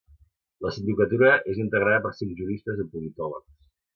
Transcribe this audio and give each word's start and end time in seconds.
La 0.65 0.71
sindicatura 0.77 1.29
és 1.53 1.59
integrada 1.65 2.01
per 2.07 2.13
cinc 2.21 2.35
juristes 2.41 2.83
o 2.87 2.89
politòlegs. 2.97 3.49